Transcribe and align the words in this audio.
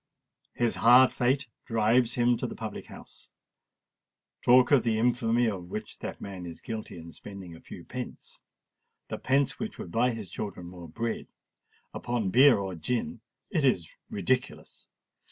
His 0.55 0.77
hard 0.77 1.13
fate 1.13 1.45
drives 1.63 2.15
him 2.15 2.35
to 2.37 2.47
the 2.47 2.55
public 2.55 2.87
house:—talk 2.87 4.71
of 4.71 4.81
the 4.81 4.97
infamy 4.97 5.45
of 5.45 5.69
which 5.69 5.99
that 5.99 6.19
man 6.19 6.47
is 6.47 6.59
guilty 6.59 6.97
in 6.97 7.11
spending 7.11 7.55
a 7.55 7.61
few 7.61 7.83
pence—the 7.85 9.17
pence 9.19 9.59
which 9.59 9.77
would 9.77 9.91
buy 9.91 10.09
his 10.09 10.31
children 10.31 10.65
more 10.65 10.89
bread—upon 10.89 12.31
beer 12.31 12.57
or 12.57 12.73
gin,—it 12.73 13.63
is 13.63 13.91
ridiculous! 14.09 14.87